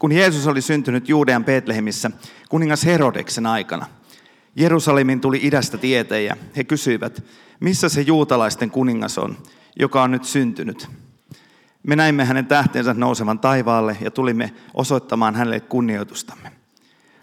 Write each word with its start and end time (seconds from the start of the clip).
Kun 0.00 0.12
Jeesus 0.12 0.46
oli 0.46 0.62
syntynyt 0.62 1.08
Juudean 1.08 1.44
Betlehemissä 1.44 2.10
kuningas 2.48 2.84
Herodeksen 2.84 3.46
aikana, 3.46 3.86
Jerusalemin 4.56 5.20
tuli 5.20 5.40
idästä 5.42 5.78
tietejä. 5.78 6.36
He 6.56 6.64
kysyivät, 6.64 7.24
missä 7.60 7.88
se 7.88 8.00
juutalaisten 8.00 8.70
kuningas 8.70 9.18
on, 9.18 9.36
joka 9.78 10.02
on 10.02 10.10
nyt 10.10 10.24
syntynyt. 10.24 10.88
Me 11.82 11.96
näimme 11.96 12.24
hänen 12.24 12.46
tähtensä 12.46 12.94
nousevan 12.94 13.38
taivaalle 13.38 13.96
ja 14.00 14.10
tulimme 14.10 14.52
osoittamaan 14.74 15.34
hänelle 15.34 15.60
kunnioitustamme. 15.60 16.52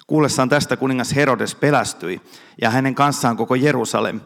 Kuullessaan 0.08 0.50
tästä 0.50 0.78
kuningas 0.78 1.16
Herodes 1.16 1.56
pelästyi 1.56 2.22
ja 2.62 2.70
hänen 2.70 2.96
kanssaan 2.96 3.38
koko 3.38 3.56
Jerusalem. 3.56 4.22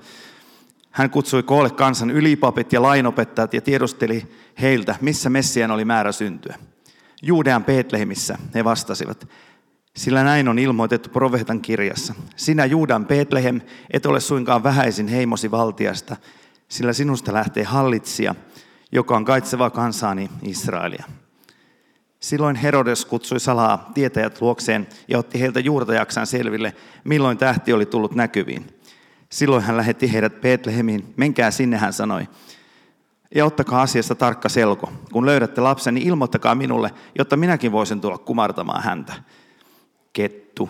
Hän 0.91 1.09
kutsui 1.09 1.43
koolle 1.43 1.69
kansan 1.69 2.09
ylipapit 2.09 2.73
ja 2.73 2.81
lainopettajat 2.81 3.53
ja 3.53 3.61
tiedusteli 3.61 4.27
heiltä, 4.61 4.95
missä 5.01 5.29
Messian 5.29 5.71
oli 5.71 5.85
määrä 5.85 6.11
syntyä. 6.11 6.55
Juudean 7.21 7.65
Betlehemissä 7.65 8.37
he 8.55 8.63
vastasivat, 8.63 9.27
sillä 9.95 10.23
näin 10.23 10.47
on 10.47 10.59
ilmoitettu 10.59 11.09
profeetan 11.09 11.61
kirjassa. 11.61 12.13
Sinä 12.35 12.65
Juudan 12.65 13.05
Betlehem 13.05 13.61
et 13.91 14.05
ole 14.05 14.19
suinkaan 14.19 14.63
vähäisin 14.63 15.07
heimosi 15.07 15.51
valtiasta, 15.51 16.15
sillä 16.67 16.93
sinusta 16.93 17.33
lähtee 17.33 17.63
hallitsija, 17.63 18.35
joka 18.91 19.15
on 19.15 19.25
kaitseva 19.25 19.69
kansaani 19.69 20.29
Israelia. 20.41 21.05
Silloin 22.19 22.55
Herodes 22.55 23.05
kutsui 23.05 23.39
salaa 23.39 23.91
tietäjät 23.93 24.41
luokseen 24.41 24.87
ja 25.07 25.19
otti 25.19 25.39
heiltä 25.39 25.59
juurtajaksaan 25.59 26.27
selville, 26.27 26.75
milloin 27.03 27.37
tähti 27.37 27.73
oli 27.73 27.85
tullut 27.85 28.15
näkyviin. 28.15 28.67
Silloin 29.29 29.63
hän 29.63 29.77
lähetti 29.77 30.13
heidät 30.13 30.41
Betlehemiin. 30.41 31.13
Menkää 31.17 31.51
sinne, 31.51 31.77
hän 31.77 31.93
sanoi. 31.93 32.27
Ja 33.35 33.45
ottakaa 33.45 33.81
asiasta 33.81 34.15
tarkka 34.15 34.49
selko. 34.49 34.91
Kun 35.11 35.25
löydätte 35.25 35.61
lapsen, 35.61 35.93
niin 35.93 36.07
ilmoittakaa 36.07 36.55
minulle, 36.55 36.91
jotta 37.17 37.37
minäkin 37.37 37.71
voisin 37.71 38.01
tulla 38.01 38.17
kumartamaan 38.17 38.83
häntä. 38.83 39.13
Kettu. 40.13 40.69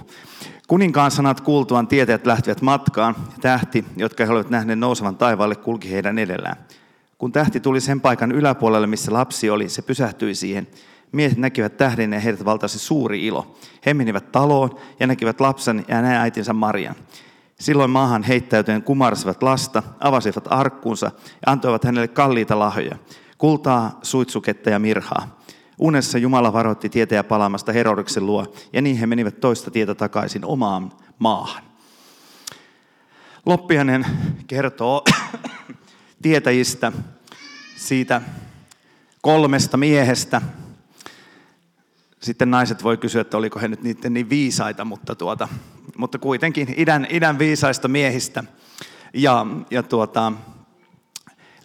Kuninkaan 0.67 1.11
sanat 1.11 1.41
kuultuaan 1.41 1.87
tietäjät 1.87 2.25
lähtivät 2.25 2.61
matkaan. 2.61 3.15
Tähti, 3.41 3.85
jotka 3.97 4.25
he 4.25 4.31
olivat 4.31 4.49
nähneet 4.49 4.79
nousevan 4.79 5.15
taivaalle, 5.15 5.55
kulki 5.55 5.91
heidän 5.91 6.19
edellään. 6.19 6.55
Kun 7.17 7.31
tähti 7.31 7.59
tuli 7.59 7.81
sen 7.81 8.01
paikan 8.01 8.31
yläpuolelle, 8.31 8.87
missä 8.87 9.13
lapsi 9.13 9.49
oli, 9.49 9.69
se 9.69 9.81
pysähtyi 9.81 10.35
siihen. 10.35 10.67
Miehet 11.11 11.37
näkivät 11.37 11.77
tähden 11.77 12.13
ja 12.13 12.19
heidät 12.19 12.45
valtasi 12.45 12.79
suuri 12.79 13.25
ilo. 13.25 13.55
He 13.85 13.93
menivät 13.93 14.31
taloon 14.31 14.79
ja 14.99 15.07
näkivät 15.07 15.41
lapsen 15.41 15.85
ja 15.87 16.01
näin 16.01 16.17
äitinsä 16.17 16.53
Marian. 16.53 16.95
Silloin 17.61 17.89
maahan 17.89 18.23
heittäytyen 18.23 18.83
kumarsivat 18.83 19.43
lasta, 19.43 19.83
avasivat 19.99 20.43
arkkuunsa 20.49 21.05
ja 21.45 21.51
antoivat 21.51 21.83
hänelle 21.83 22.07
kalliita 22.07 22.59
lahjoja, 22.59 22.95
kultaa, 23.37 23.99
suitsuketta 24.01 24.69
ja 24.69 24.79
mirhaa. 24.79 25.39
Unessa 25.77 26.17
Jumala 26.17 26.53
varoitti 26.53 26.89
tietäjä 26.89 27.23
palaamasta 27.23 27.71
Herodeksen 27.71 28.25
luo, 28.25 28.53
ja 28.73 28.81
niin 28.81 28.97
he 28.97 29.05
menivät 29.05 29.39
toista 29.39 29.71
tietä 29.71 29.95
takaisin 29.95 30.45
omaan 30.45 30.91
maahan. 31.19 31.63
Loppianen 33.45 34.05
kertoo 34.47 35.03
tietäjistä, 36.21 36.91
siitä 37.75 38.21
kolmesta 39.21 39.77
miehestä. 39.77 40.41
Sitten 42.19 42.51
naiset 42.51 42.83
voi 42.83 42.97
kysyä, 42.97 43.21
että 43.21 43.37
oliko 43.37 43.59
he 43.59 43.67
nyt 43.67 43.83
niiden 43.83 44.13
niin 44.13 44.29
viisaita, 44.29 44.85
mutta, 44.85 45.15
tuota, 45.15 45.47
mutta 45.97 46.19
kuitenkin 46.19 46.73
idän, 46.77 47.07
idän 47.09 47.39
viisaista 47.39 47.87
miehistä. 47.87 48.43
Ja, 49.13 49.45
ja 49.71 49.83
tuota, 49.83 50.33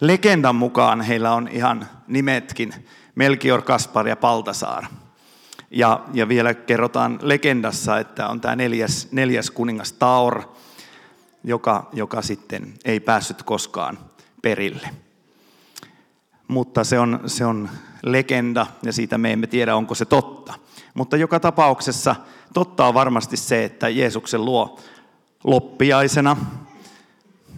legendan 0.01 0.55
mukaan 0.55 1.01
heillä 1.01 1.33
on 1.33 1.47
ihan 1.47 1.87
nimetkin, 2.07 2.73
Melkior, 3.15 3.61
Kaspar 3.61 4.07
ja 4.07 4.15
Paltasaar. 4.15 4.83
Ja, 5.71 6.05
ja 6.13 6.27
vielä 6.27 6.53
kerrotaan 6.53 7.19
legendassa, 7.21 7.99
että 7.99 8.27
on 8.27 8.41
tämä 8.41 8.55
neljäs, 8.55 9.07
neljäs 9.11 9.51
kuningas 9.51 9.93
Taor, 9.93 10.41
joka, 11.43 11.89
joka 11.93 12.21
sitten 12.21 12.73
ei 12.85 12.99
päässyt 12.99 13.43
koskaan 13.43 13.99
perille 14.41 14.89
mutta 16.47 16.83
se 16.83 16.99
on, 16.99 17.19
se 17.25 17.45
on 17.45 17.69
legenda 18.03 18.67
ja 18.83 18.93
siitä 18.93 19.17
me 19.17 19.33
emme 19.33 19.47
tiedä, 19.47 19.75
onko 19.75 19.95
se 19.95 20.05
totta. 20.05 20.53
Mutta 20.97 21.17
joka 21.17 21.39
tapauksessa 21.39 22.15
totta 22.53 22.87
on 22.87 22.93
varmasti 22.93 23.37
se, 23.37 23.63
että 23.63 23.89
Jeesuksen 23.89 24.45
luo 24.45 24.79
loppiaisena, 25.43 26.37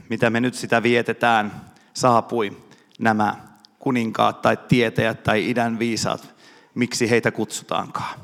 mitä 0.09 0.29
me 0.29 0.39
nyt 0.39 0.55
sitä 0.55 0.83
vietetään, 0.83 1.61
saapui 1.93 2.57
nämä 2.99 3.35
kuninkaat 3.79 4.41
tai 4.41 4.57
tietäjät 4.67 5.23
tai 5.23 5.49
idän 5.49 5.79
viisaat, 5.79 6.35
miksi 6.75 7.09
heitä 7.09 7.31
kutsutaankaan. 7.31 8.19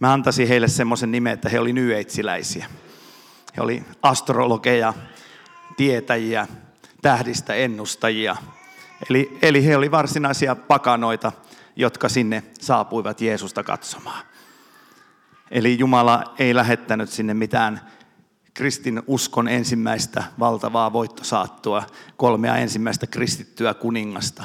Mä 0.00 0.12
antaisin 0.12 0.48
heille 0.48 0.68
semmoisen 0.68 1.12
nimen, 1.12 1.32
että 1.32 1.48
he 1.48 1.60
oli 1.60 1.72
nyetsiläisiä. 1.72 2.66
He 3.56 3.62
oli 3.62 3.84
astrologeja, 4.02 4.94
tietäjiä, 5.76 6.46
tähdistä 7.02 7.54
ennustajia, 7.54 8.36
Eli, 9.10 9.38
eli 9.42 9.66
he 9.66 9.76
oli 9.76 9.90
varsinaisia 9.90 10.54
pakanoita, 10.54 11.32
jotka 11.76 12.08
sinne 12.08 12.42
saapuivat 12.60 13.20
Jeesusta 13.20 13.62
katsomaan. 13.62 14.24
Eli 15.50 15.78
Jumala 15.78 16.34
ei 16.38 16.54
lähettänyt 16.54 17.10
sinne 17.10 17.34
mitään 17.34 17.80
kristin 18.54 19.02
uskon 19.06 19.48
ensimmäistä 19.48 20.24
valtavaa 20.38 20.92
voittosaattua, 20.92 21.82
kolmea 22.16 22.56
ensimmäistä 22.56 23.06
kristittyä 23.06 23.74
kuningasta. 23.74 24.44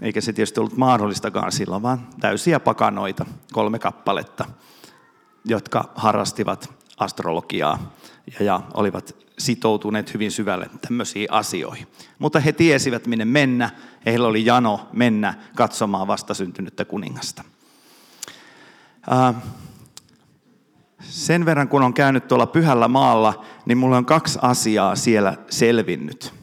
Eikä 0.00 0.20
se 0.20 0.32
tietysti 0.32 0.60
ollut 0.60 0.76
mahdollistakaan 0.76 1.52
silloin, 1.52 1.82
vaan 1.82 2.08
täysiä 2.20 2.60
pakanoita, 2.60 3.26
kolme 3.52 3.78
kappaletta, 3.78 4.44
jotka 5.44 5.92
harrastivat 5.94 6.74
astrologiaa 6.98 7.92
ja, 8.38 8.44
ja 8.44 8.60
olivat 8.74 9.16
sitoutuneet 9.38 10.14
hyvin 10.14 10.30
syvälle 10.30 10.70
tämmöisiin 10.80 11.32
asioihin. 11.32 11.86
Mutta 12.18 12.40
he 12.40 12.52
tiesivät, 12.52 13.06
minne 13.06 13.24
mennä. 13.24 13.70
Heillä 14.06 14.28
oli 14.28 14.44
jano 14.44 14.88
mennä 14.92 15.34
katsomaan 15.56 16.06
vastasyntynyttä 16.06 16.84
kuningasta. 16.84 17.44
Sen 21.00 21.44
verran, 21.44 21.68
kun 21.68 21.82
on 21.82 21.94
käynyt 21.94 22.28
tuolla 22.28 22.46
pyhällä 22.46 22.88
maalla, 22.88 23.44
niin 23.66 23.78
mulle 23.78 23.96
on 23.96 24.06
kaksi 24.06 24.38
asiaa 24.42 24.96
siellä 24.96 25.36
selvinnyt. 25.50 26.34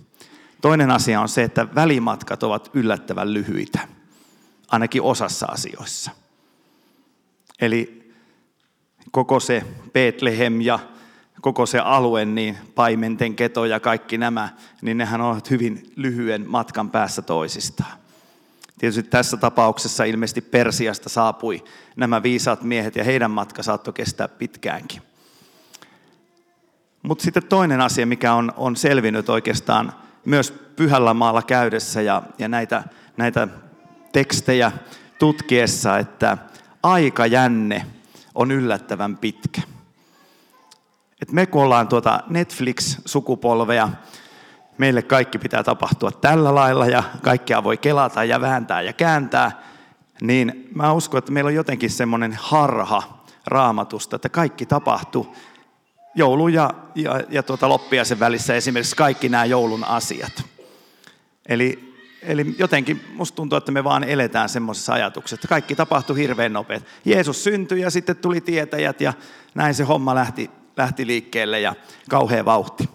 Toinen 0.61 0.91
asia 0.91 1.21
on 1.21 1.29
se, 1.29 1.43
että 1.43 1.67
välimatkat 1.75 2.43
ovat 2.43 2.69
yllättävän 2.73 3.33
lyhyitä, 3.33 3.79
ainakin 4.67 5.01
osassa 5.01 5.45
asioissa. 5.45 6.11
Eli 7.61 8.11
koko 9.11 9.39
se 9.39 9.63
Betlehem 9.93 10.61
ja 10.61 10.79
koko 11.41 11.65
se 11.65 11.79
alue, 11.79 12.25
niin 12.25 12.57
paimenten 12.75 13.35
keto 13.35 13.65
ja 13.65 13.79
kaikki 13.79 14.17
nämä, 14.17 14.49
niin 14.81 14.97
nehän 14.97 15.21
ovat 15.21 15.49
hyvin 15.49 15.91
lyhyen 15.95 16.45
matkan 16.47 16.89
päässä 16.89 17.21
toisistaan. 17.21 17.97
Tietysti 18.79 19.03
tässä 19.03 19.37
tapauksessa 19.37 20.03
ilmeisesti 20.03 20.41
Persiasta 20.41 21.09
saapui 21.09 21.63
nämä 21.95 22.23
viisaat 22.23 22.61
miehet 22.61 22.95
ja 22.95 23.03
heidän 23.03 23.31
matka 23.31 23.63
saattoi 23.63 23.93
kestää 23.93 24.27
pitkäänkin. 24.27 25.01
Mutta 27.03 27.23
sitten 27.23 27.43
toinen 27.43 27.81
asia, 27.81 28.05
mikä 28.07 28.33
on, 28.33 28.53
on 28.57 28.75
selvinnyt 28.75 29.29
oikeastaan 29.29 29.93
myös 30.25 30.51
pyhällä 30.75 31.13
maalla 31.13 31.41
käydessä 31.41 32.01
ja, 32.01 32.21
ja 32.39 32.47
näitä, 32.47 32.83
näitä 33.17 33.47
tekstejä 34.11 34.71
tutkiessa, 35.19 35.97
että 35.97 36.37
aikajänne 36.83 37.85
on 38.35 38.51
yllättävän 38.51 39.17
pitkä. 39.17 39.61
Et 41.21 41.31
me 41.31 41.45
kun 41.45 41.63
ollaan 41.63 41.87
tuota 41.87 42.19
Netflix-sukupolvea, 42.29 43.89
meille 44.77 45.01
kaikki 45.01 45.37
pitää 45.37 45.63
tapahtua 45.63 46.11
tällä 46.11 46.55
lailla 46.55 46.85
ja 46.85 47.03
kaikkea 47.21 47.63
voi 47.63 47.77
kelata 47.77 48.23
ja 48.23 48.41
vääntää 48.41 48.81
ja 48.81 48.93
kääntää, 48.93 49.63
niin 50.21 50.69
mä 50.75 50.93
uskon, 50.93 51.17
että 51.17 51.31
meillä 51.31 51.47
on 51.47 51.55
jotenkin 51.55 51.89
semmoinen 51.89 52.37
harha 52.41 53.23
raamatusta, 53.45 54.15
että 54.15 54.29
kaikki 54.29 54.65
tapahtuu 54.65 55.35
joulu 56.15 56.47
ja, 56.47 56.69
ja, 56.95 57.21
ja 57.29 57.43
tuota 57.43 57.69
loppiaisen 57.69 58.19
välissä 58.19 58.55
esimerkiksi 58.55 58.95
kaikki 58.95 59.29
nämä 59.29 59.45
joulun 59.45 59.83
asiat. 59.83 60.43
Eli, 61.45 61.93
eli 62.21 62.55
jotenkin 62.59 63.05
musta 63.15 63.35
tuntuu, 63.35 63.57
että 63.57 63.71
me 63.71 63.83
vaan 63.83 64.03
eletään 64.03 64.49
semmoisessa 64.49 64.93
ajatuksessa, 64.93 65.35
että 65.35 65.47
kaikki 65.47 65.75
tapahtui 65.75 66.17
hirveän 66.17 66.53
nopeasti. 66.53 66.89
Jeesus 67.05 67.43
syntyi 67.43 67.81
ja 67.81 67.89
sitten 67.89 68.15
tuli 68.15 68.41
tietäjät 68.41 69.01
ja 69.01 69.13
näin 69.55 69.73
se 69.73 69.83
homma 69.83 70.15
lähti 70.15 70.49
lähti 70.77 71.07
liikkeelle 71.07 71.59
ja 71.59 71.75
kauhea 72.09 72.45
vauhti. 72.45 72.89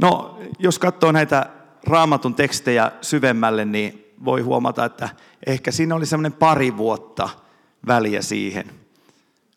No, 0.00 0.40
jos 0.58 0.78
katsoo 0.78 1.12
näitä 1.12 1.46
raamatun 1.86 2.34
tekstejä 2.34 2.92
syvemmälle, 3.00 3.64
niin 3.64 4.14
voi 4.24 4.40
huomata, 4.40 4.84
että 4.84 5.08
ehkä 5.46 5.70
siinä 5.70 5.94
oli 5.94 6.06
semmoinen 6.06 6.32
pari 6.32 6.76
vuotta 6.76 7.28
väliä 7.86 8.22
siihen, 8.22 8.70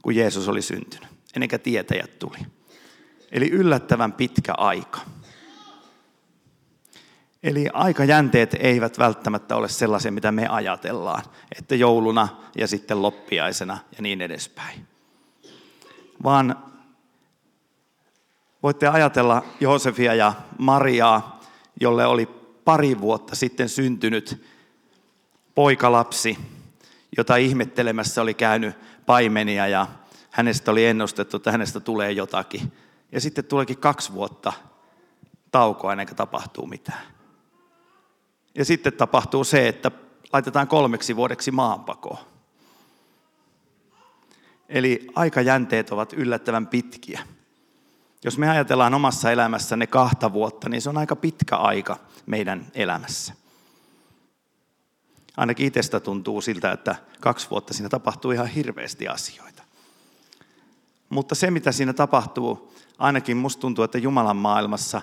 kun 0.01 0.15
Jeesus 0.15 0.47
oli 0.47 0.61
syntynyt, 0.61 1.09
ennen 1.35 1.49
kuin 1.49 1.61
tietäjät 1.61 2.19
tuli. 2.19 2.37
Eli 3.31 3.49
yllättävän 3.49 4.13
pitkä 4.13 4.53
aika. 4.57 4.99
Eli 7.43 7.67
aikajänteet 7.73 8.55
eivät 8.59 8.99
välttämättä 8.99 9.55
ole 9.55 9.69
sellaisia, 9.69 10.11
mitä 10.11 10.31
me 10.31 10.47
ajatellaan, 10.47 11.23
että 11.59 11.75
jouluna 11.75 12.27
ja 12.55 12.67
sitten 12.67 13.01
loppiaisena 13.01 13.77
ja 13.97 14.01
niin 14.01 14.21
edespäin. 14.21 14.87
Vaan 16.23 16.63
voitte 18.63 18.88
ajatella 18.88 19.44
Joosefia 19.59 20.15
ja 20.15 20.33
Mariaa, 20.57 21.39
jolle 21.81 22.06
oli 22.06 22.25
pari 22.65 23.01
vuotta 23.01 23.36
sitten 23.36 23.69
syntynyt 23.69 24.44
poikalapsi, 25.56 26.38
jota 27.18 27.36
ihmettelemässä 27.36 28.21
oli 28.21 28.33
käynyt 28.33 28.75
paimenia 29.06 29.68
ja 29.68 29.88
hänestä 30.30 30.71
oli 30.71 30.86
ennustettu, 30.86 31.38
että 31.38 31.51
hänestä 31.51 31.80
tulee 31.80 32.12
jotakin. 32.12 32.71
Ja 33.12 33.21
sitten 33.21 33.45
tuleekin 33.45 33.77
kaksi 33.77 34.13
vuotta 34.13 34.54
taukoa 35.51 35.92
ennen 35.92 36.07
kuin 36.07 36.18
tapahtuu 36.18 36.65
mitään. 36.65 37.01
Ja 38.56 38.65
sitten 38.65 38.94
tapahtuu 38.94 39.44
se, 39.44 39.68
että 39.68 39.92
laitetaan 40.33 40.68
kolmeksi 40.68 41.15
vuodeksi 41.15 41.51
maanpakoon. 41.51 42.18
Eli 44.69 45.07
aikajänteet 45.15 45.92
ovat 45.92 46.13
yllättävän 46.13 46.68
pitkiä. 46.68 47.21
Jos 48.23 48.37
me 48.37 48.49
ajatellaan 48.49 48.93
omassa 48.93 49.31
elämässä 49.31 49.77
ne 49.77 49.87
kahta 49.87 50.33
vuotta, 50.33 50.69
niin 50.69 50.81
se 50.81 50.89
on 50.89 50.97
aika 50.97 51.15
pitkä 51.15 51.55
aika 51.55 51.97
meidän 52.25 52.65
elämässä. 52.73 53.33
Ainakin 55.37 55.67
itsestä 55.67 55.99
tuntuu 55.99 56.41
siltä, 56.41 56.71
että 56.71 56.95
kaksi 57.19 57.49
vuotta 57.49 57.73
siinä 57.73 57.89
tapahtuu 57.89 58.31
ihan 58.31 58.47
hirveästi 58.47 59.07
asioita. 59.07 59.63
Mutta 61.09 61.35
se, 61.35 61.51
mitä 61.51 61.71
siinä 61.71 61.93
tapahtuu, 61.93 62.73
ainakin 62.97 63.37
musta 63.37 63.61
tuntuu, 63.61 63.83
että 63.83 63.97
Jumalan 63.97 64.37
maailmassa 64.37 65.01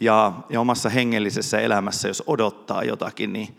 ja, 0.00 0.32
ja 0.50 0.60
omassa 0.60 0.88
hengellisessä 0.88 1.60
elämässä, 1.60 2.08
jos 2.08 2.22
odottaa 2.26 2.84
jotakin, 2.84 3.32
niin 3.32 3.58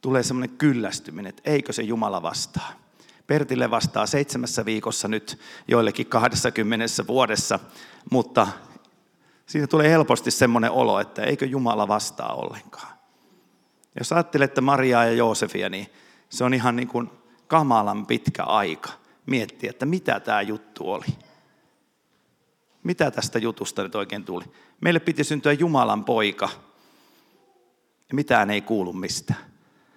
tulee 0.00 0.22
semmoinen 0.22 0.56
kyllästyminen, 0.56 1.30
että 1.30 1.50
eikö 1.50 1.72
se 1.72 1.82
Jumala 1.82 2.22
vastaa. 2.22 2.72
Pertille 3.28 3.70
vastaa 3.70 4.06
seitsemässä 4.06 4.64
viikossa 4.64 5.08
nyt 5.08 5.38
joillekin 5.68 6.06
20 6.06 7.06
vuodessa, 7.06 7.58
mutta 8.10 8.46
siitä 9.46 9.66
tulee 9.66 9.90
helposti 9.90 10.30
semmoinen 10.30 10.70
olo, 10.70 11.00
että 11.00 11.22
eikö 11.22 11.46
Jumala 11.46 11.88
vastaa 11.88 12.34
ollenkaan. 12.34 12.98
Jos 13.98 14.12
ajattelette 14.12 14.60
Mariaa 14.60 15.04
ja 15.04 15.12
Joosefia, 15.12 15.68
niin 15.68 15.86
se 16.28 16.44
on 16.44 16.54
ihan 16.54 16.76
niin 16.76 16.88
kuin 16.88 17.10
kamalan 17.46 18.06
pitkä 18.06 18.44
aika 18.44 18.90
miettiä, 19.26 19.70
että 19.70 19.86
mitä 19.86 20.20
tämä 20.20 20.42
juttu 20.42 20.92
oli. 20.92 21.06
Mitä 22.82 23.10
tästä 23.10 23.38
jutusta 23.38 23.82
nyt 23.82 23.94
oikein 23.94 24.24
tuli? 24.24 24.44
Meille 24.80 25.00
piti 25.00 25.24
syntyä 25.24 25.52
Jumalan 25.52 26.04
poika, 26.04 26.48
ja 28.08 28.14
mitään 28.14 28.50
ei 28.50 28.60
kuulu 28.60 28.92
mistään. 28.92 29.47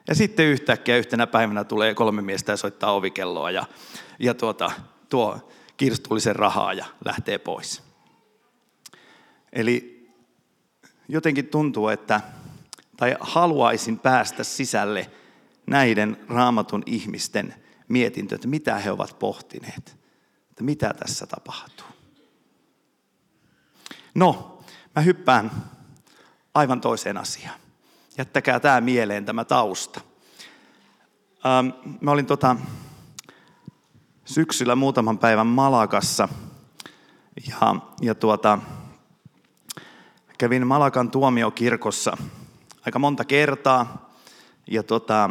Ja 0.07 0.15
sitten 0.15 0.45
yhtäkkiä 0.45 0.97
yhtenä 0.97 1.27
päivänä 1.27 1.63
tulee 1.63 1.93
kolme 1.93 2.21
miestä 2.21 2.51
ja 2.51 2.57
soittaa 2.57 2.91
ovikelloa 2.91 3.51
ja, 3.51 3.65
ja 4.19 4.33
tuota, 4.33 4.71
tuo 5.09 5.51
kirstullisen 5.77 6.35
rahaa 6.35 6.73
ja 6.73 6.85
lähtee 7.05 7.37
pois. 7.37 7.83
Eli 9.53 10.07
jotenkin 11.07 11.47
tuntuu, 11.47 11.87
että, 11.87 12.21
tai 12.97 13.15
haluaisin 13.19 13.99
päästä 13.99 14.43
sisälle 14.43 15.11
näiden 15.67 16.17
raamatun 16.29 16.83
ihmisten 16.85 17.55
mietintöön, 17.87 18.37
että 18.37 18.47
mitä 18.47 18.77
he 18.77 18.91
ovat 18.91 19.19
pohtineet, 19.19 19.97
että 20.49 20.63
mitä 20.63 20.93
tässä 20.93 21.25
tapahtuu. 21.27 21.87
No, 24.15 24.59
mä 24.95 25.01
hyppään 25.01 25.51
aivan 26.53 26.81
toiseen 26.81 27.17
asiaan. 27.17 27.60
Jättäkää 28.21 28.59
tämä 28.59 28.81
mieleen, 28.81 29.25
tämä 29.25 29.45
tausta. 29.45 30.01
Ähm, 31.45 31.67
mä 32.01 32.11
olin 32.11 32.25
tota, 32.25 32.55
syksyllä 34.25 34.75
muutaman 34.75 35.17
päivän 35.17 35.47
Malakassa 35.47 36.29
ja, 37.47 37.75
ja 38.01 38.15
tuota, 38.15 38.59
kävin 40.37 40.67
Malakan 40.67 41.11
tuomiokirkossa 41.11 42.17
aika 42.85 42.99
monta 42.99 43.25
kertaa. 43.25 44.09
Ja 44.67 44.83
tota, 44.83 45.29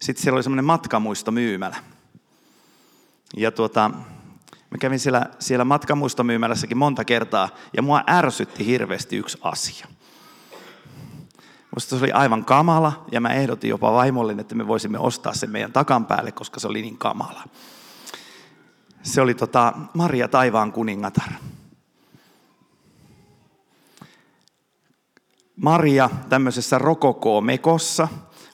sitten 0.00 0.22
siellä 0.22 0.36
oli 0.36 0.42
semmoinen 0.42 0.64
matkamuistomyymälä. 0.64 1.76
Ja 3.36 3.50
tuota, 3.50 3.90
Mä 4.70 4.78
kävin 4.78 4.98
siellä, 4.98 5.26
siellä 5.38 5.64
matkamuistomyymälässäkin 5.64 6.78
monta 6.78 7.04
kertaa 7.04 7.48
ja 7.76 7.82
mua 7.82 8.04
ärsytti 8.10 8.66
hirveästi 8.66 9.16
yksi 9.16 9.38
asia. 9.42 9.86
Musta 11.74 11.98
se 11.98 12.04
oli 12.04 12.12
aivan 12.12 12.44
kamala 12.44 13.04
ja 13.12 13.20
mä 13.20 13.32
ehdotin 13.32 13.70
jopa 13.70 13.92
vaimolle, 13.92 14.34
että 14.38 14.54
me 14.54 14.66
voisimme 14.66 14.98
ostaa 14.98 15.34
sen 15.34 15.50
meidän 15.50 15.72
takan 15.72 16.06
päälle, 16.06 16.32
koska 16.32 16.60
se 16.60 16.68
oli 16.68 16.82
niin 16.82 16.98
kamala. 16.98 17.44
Se 19.02 19.20
oli 19.20 19.34
tota 19.34 19.72
Maria 19.94 20.28
Taivaan 20.28 20.72
kuningatar. 20.72 21.32
Maria 25.56 26.10
tämmöisessä 26.28 26.78
rokokoo-mekossa, 26.78 28.08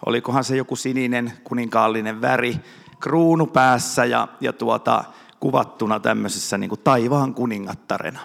olikohan 0.07 0.45
se 0.45 0.57
joku 0.57 0.77
sininen 0.77 1.33
kuninkaallinen 1.45 2.21
väri, 2.21 2.61
kruunu 3.01 3.47
päässä 3.47 4.05
ja, 4.05 4.29
ja 4.41 4.53
tuota, 4.53 5.05
kuvattuna 5.41 6.01
tämmöisessä 6.01 6.59
niin 6.59 6.69
kuin 6.69 6.81
taivaan 6.85 7.35
kuningattarena. 7.35 8.21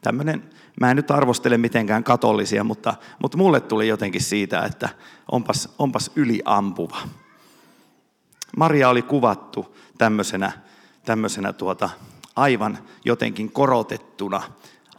Tämmöinen, 0.00 0.50
mä 0.80 0.90
en 0.90 0.96
nyt 0.96 1.10
arvostele 1.10 1.58
mitenkään 1.58 2.04
katolisia, 2.04 2.64
mutta, 2.64 2.94
mutta 3.18 3.38
mulle 3.38 3.60
tuli 3.60 3.88
jotenkin 3.88 4.20
siitä, 4.20 4.62
että 4.64 4.88
onpas, 5.32 5.74
onpas 5.78 6.10
yliampuva. 6.16 6.98
Maria 8.56 8.88
oli 8.88 9.02
kuvattu 9.02 9.76
tämmöisenä, 9.98 10.52
tämmöisenä 11.04 11.52
tuota, 11.52 11.90
aivan 12.36 12.78
jotenkin 13.04 13.52
korotettuna, 13.52 14.42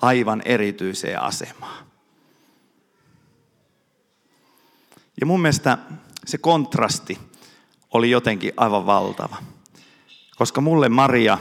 aivan 0.01 0.41
erityiseen 0.45 1.21
asemaan. 1.21 1.85
Ja 5.19 5.25
mun 5.25 5.41
mielestä 5.41 5.77
se 6.25 6.37
kontrasti 6.37 7.19
oli 7.93 8.11
jotenkin 8.11 8.53
aivan 8.57 8.85
valtava. 8.85 9.37
Koska 10.35 10.61
mulle 10.61 10.89
Maria, 10.89 11.37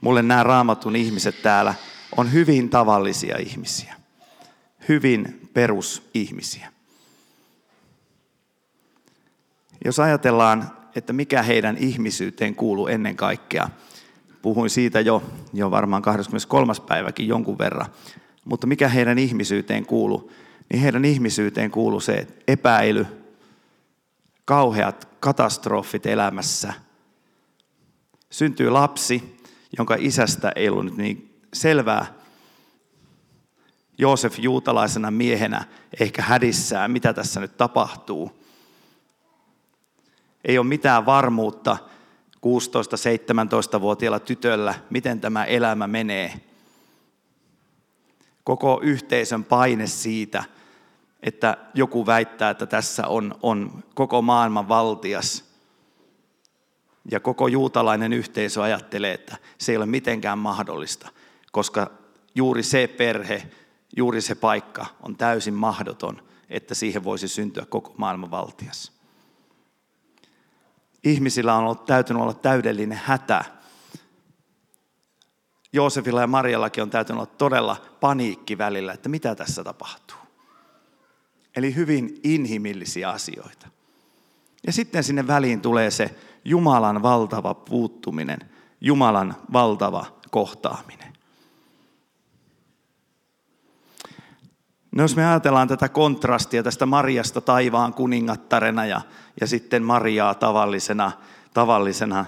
mulle 0.00 0.22
nämä 0.22 0.42
raamatun 0.42 0.96
ihmiset 0.96 1.42
täällä 1.42 1.74
on 2.16 2.32
hyvin 2.32 2.70
tavallisia 2.70 3.38
ihmisiä. 3.38 3.94
Hyvin 4.88 5.50
perusihmisiä. 5.54 6.72
Jos 9.84 10.00
ajatellaan, 10.00 10.70
että 10.94 11.12
mikä 11.12 11.42
heidän 11.42 11.76
ihmisyyteen 11.76 12.54
kuuluu 12.54 12.86
ennen 12.86 13.16
kaikkea, 13.16 13.68
puhuin 14.42 14.70
siitä 14.70 15.00
jo, 15.00 15.22
jo 15.52 15.70
varmaan 15.70 16.02
23. 16.02 16.72
päiväkin 16.88 17.28
jonkun 17.28 17.58
verran, 17.58 17.86
mutta 18.44 18.66
mikä 18.66 18.88
heidän 18.88 19.18
ihmisyyteen 19.18 19.86
kuuluu, 19.86 20.32
niin 20.70 20.82
heidän 20.82 21.04
ihmisyyteen 21.04 21.70
kuuluu 21.70 22.00
se 22.00 22.26
epäily, 22.48 23.06
kauheat 24.44 25.08
katastrofit 25.20 26.06
elämässä– 26.06 26.72
syntyy 28.30 28.70
lapsi, 28.70 29.38
jonka 29.78 29.96
isästä 29.98 30.52
ei 30.56 30.68
ollut 30.68 30.96
niin 30.96 31.27
selvää. 31.52 32.06
Joosef 33.98 34.38
juutalaisena 34.38 35.10
miehenä 35.10 35.64
ehkä 36.00 36.22
hädissään, 36.22 36.90
mitä 36.90 37.12
tässä 37.12 37.40
nyt 37.40 37.56
tapahtuu. 37.56 38.44
Ei 40.44 40.58
ole 40.58 40.66
mitään 40.66 41.06
varmuutta 41.06 41.76
16-17-vuotiaalla 42.36 44.20
tytöllä, 44.20 44.74
miten 44.90 45.20
tämä 45.20 45.44
elämä 45.44 45.86
menee. 45.86 46.40
Koko 48.44 48.80
yhteisön 48.82 49.44
paine 49.44 49.86
siitä, 49.86 50.44
että 51.22 51.56
joku 51.74 52.06
väittää, 52.06 52.50
että 52.50 52.66
tässä 52.66 53.06
on, 53.06 53.34
on 53.42 53.84
koko 53.94 54.22
maailman 54.22 54.68
valtias– 54.68 55.44
ja 57.10 57.20
koko 57.20 57.48
juutalainen 57.48 58.12
yhteisö 58.12 58.62
ajattelee, 58.62 59.14
että 59.14 59.36
se 59.58 59.72
ei 59.72 59.76
ole 59.76 59.86
mitenkään 59.86 60.38
mahdollista, 60.38 61.08
koska 61.52 61.90
juuri 62.34 62.62
se 62.62 62.86
perhe, 62.86 63.50
juuri 63.96 64.20
se 64.20 64.34
paikka 64.34 64.86
on 65.02 65.16
täysin 65.16 65.54
mahdoton, 65.54 66.22
että 66.50 66.74
siihen 66.74 67.04
voisi 67.04 67.28
syntyä 67.28 67.66
koko 67.68 67.94
maailman 67.96 68.30
valtias. 68.30 68.92
Ihmisillä 71.04 71.54
on 71.54 71.64
ollut, 71.64 71.84
täytynyt 71.84 72.22
olla 72.22 72.34
täydellinen 72.34 73.00
hätä. 73.04 73.44
Joosefilla 75.72 76.20
ja 76.20 76.26
Mariallakin 76.26 76.82
on 76.82 76.90
täytynyt 76.90 77.20
olla 77.20 77.32
todella 77.38 77.76
paniikki 78.00 78.58
välillä, 78.58 78.92
että 78.92 79.08
mitä 79.08 79.34
tässä 79.34 79.64
tapahtuu. 79.64 80.16
Eli 81.56 81.74
hyvin 81.74 82.20
inhimillisiä 82.24 83.10
asioita. 83.10 83.68
Ja 84.66 84.72
sitten 84.72 85.04
sinne 85.04 85.26
väliin 85.26 85.60
tulee 85.60 85.90
se 85.90 86.14
Jumalan 86.44 87.02
valtava 87.02 87.54
puuttuminen, 87.54 88.38
Jumalan 88.80 89.36
valtava 89.52 90.06
kohtaaminen. 90.30 91.17
No 94.98 95.04
jos 95.04 95.16
me 95.16 95.26
ajatellaan 95.26 95.68
tätä 95.68 95.88
kontrastia 95.88 96.62
tästä 96.62 96.86
Mariasta 96.86 97.40
taivaan 97.40 97.94
kuningattarena 97.94 98.86
ja, 98.86 99.00
ja 99.40 99.46
sitten 99.46 99.82
Mariaa 99.82 100.34
tavallisena, 100.34 101.12
tavallisena 101.54 102.26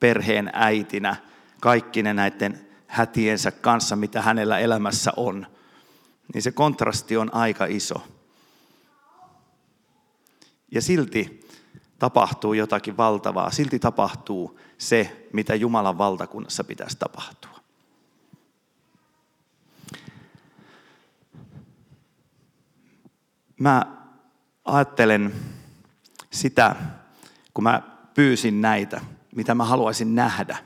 perheen 0.00 0.50
äitinä, 0.54 1.16
kaikki 1.60 2.02
ne 2.02 2.14
näiden 2.14 2.66
hätiensä 2.86 3.50
kanssa, 3.50 3.96
mitä 3.96 4.22
hänellä 4.22 4.58
elämässä 4.58 5.12
on, 5.16 5.46
niin 6.34 6.42
se 6.42 6.52
kontrasti 6.52 7.16
on 7.16 7.34
aika 7.34 7.66
iso. 7.66 8.02
Ja 10.72 10.82
silti 10.82 11.40
tapahtuu 11.98 12.52
jotakin 12.52 12.96
valtavaa, 12.96 13.50
silti 13.50 13.78
tapahtuu 13.78 14.60
se, 14.78 15.28
mitä 15.32 15.54
Jumalan 15.54 15.98
valtakunnassa 15.98 16.64
pitäisi 16.64 16.96
tapahtua. 16.98 17.59
Mä 23.60 23.86
ajattelen 24.64 25.34
sitä, 26.30 26.76
kun 27.54 27.64
mä 27.64 27.82
pyysin 28.14 28.60
näitä, 28.60 29.00
mitä 29.36 29.54
mä 29.54 29.64
haluaisin 29.64 30.14
nähdä. 30.14 30.58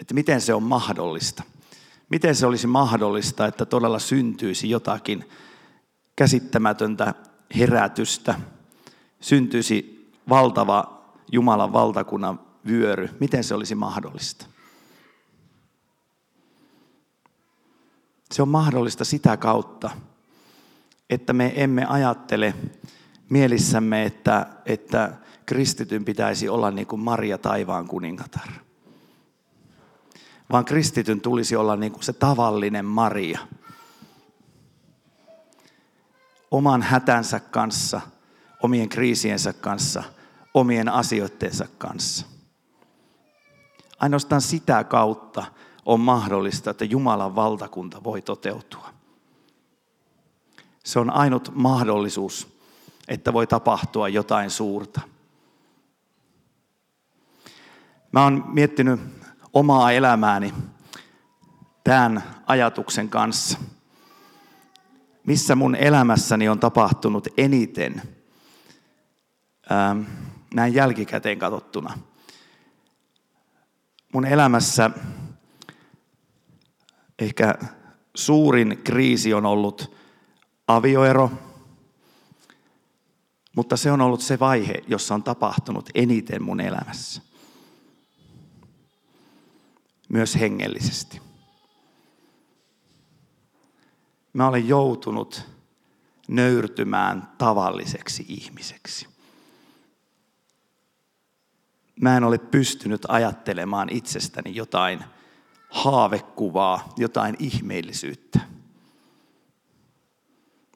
Että 0.00 0.14
miten 0.14 0.40
se 0.40 0.54
on 0.54 0.62
mahdollista. 0.62 1.42
Miten 2.08 2.34
se 2.34 2.46
olisi 2.46 2.66
mahdollista, 2.66 3.46
että 3.46 3.66
todella 3.66 3.98
syntyisi 3.98 4.70
jotakin 4.70 5.28
käsittämätöntä 6.16 7.14
herätystä, 7.56 8.34
syntyisi 9.20 10.10
valtava 10.28 11.02
Jumalan 11.32 11.72
valtakunnan 11.72 12.40
vyöry. 12.66 13.08
Miten 13.20 13.44
se 13.44 13.54
olisi 13.54 13.74
mahdollista? 13.74 14.51
Se 18.32 18.42
on 18.42 18.48
mahdollista 18.48 19.04
sitä 19.04 19.36
kautta, 19.36 19.90
että 21.10 21.32
me 21.32 21.52
emme 21.56 21.84
ajattele 21.84 22.54
mielissämme, 23.28 24.04
että, 24.04 24.46
että 24.66 25.12
kristityn 25.46 26.04
pitäisi 26.04 26.48
olla 26.48 26.70
niin 26.70 26.86
kuin 26.86 27.00
Maria 27.00 27.38
taivaan 27.38 27.88
kuningatar. 27.88 28.48
Vaan 30.52 30.64
kristityn 30.64 31.20
tulisi 31.20 31.56
olla 31.56 31.76
niin 31.76 31.92
kuin 31.92 32.04
se 32.04 32.12
tavallinen 32.12 32.84
Maria. 32.84 33.38
Oman 36.50 36.82
hätänsä 36.82 37.40
kanssa, 37.40 38.00
omien 38.62 38.88
kriisiensä 38.88 39.52
kanssa, 39.52 40.02
omien 40.54 40.88
asioittensa 40.88 41.66
kanssa. 41.78 42.26
Ainoastaan 43.98 44.40
sitä 44.40 44.84
kautta 44.84 45.44
on 45.86 46.00
mahdollista, 46.00 46.70
että 46.70 46.84
Jumalan 46.84 47.34
valtakunta 47.34 48.04
voi 48.04 48.22
toteutua. 48.22 48.92
Se 50.84 50.98
on 50.98 51.10
ainut 51.10 51.50
mahdollisuus, 51.54 52.58
että 53.08 53.32
voi 53.32 53.46
tapahtua 53.46 54.08
jotain 54.08 54.50
suurta. 54.50 55.00
Mä 58.12 58.22
oon 58.24 58.44
miettinyt 58.46 59.00
omaa 59.52 59.92
elämääni 59.92 60.54
tämän 61.84 62.22
ajatuksen 62.46 63.08
kanssa. 63.08 63.58
Missä 65.26 65.54
mun 65.54 65.74
elämässäni 65.74 66.48
on 66.48 66.60
tapahtunut 66.60 67.28
eniten, 67.36 68.02
ähm, 69.72 70.02
näin 70.54 70.74
jälkikäteen 70.74 71.38
katsottuna. 71.38 71.98
Mun 74.12 74.26
elämässä 74.26 74.90
ehkä 77.22 77.54
suurin 78.14 78.80
kriisi 78.84 79.34
on 79.34 79.46
ollut 79.46 79.96
avioero, 80.68 81.30
mutta 83.56 83.76
se 83.76 83.92
on 83.92 84.00
ollut 84.00 84.20
se 84.20 84.38
vaihe, 84.38 84.74
jossa 84.88 85.14
on 85.14 85.22
tapahtunut 85.22 85.90
eniten 85.94 86.42
mun 86.42 86.60
elämässä. 86.60 87.22
Myös 90.08 90.34
hengellisesti. 90.34 91.20
Mä 94.32 94.48
olen 94.48 94.68
joutunut 94.68 95.42
nöyrtymään 96.28 97.28
tavalliseksi 97.38 98.24
ihmiseksi. 98.28 99.08
Mä 102.00 102.16
en 102.16 102.24
ole 102.24 102.38
pystynyt 102.38 103.02
ajattelemaan 103.08 103.88
itsestäni 103.88 104.54
jotain 104.54 105.04
haavekuvaa, 105.72 106.92
jotain 106.96 107.36
ihmeellisyyttä. 107.38 108.40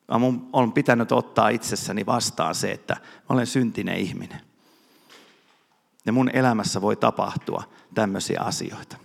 Mä 0.08 0.20
on 0.52 0.72
pitänyt 0.72 1.12
ottaa 1.12 1.48
itsessäni 1.48 2.06
vastaan 2.06 2.54
se, 2.54 2.72
että 2.72 2.94
mä 3.00 3.26
olen 3.28 3.46
syntinen 3.46 3.96
ihminen. 3.96 4.40
Ja 6.06 6.12
mun 6.12 6.30
elämässä 6.32 6.80
voi 6.80 6.96
tapahtua 6.96 7.62
tämmöisiä 7.94 8.40
asioita. 8.40 8.96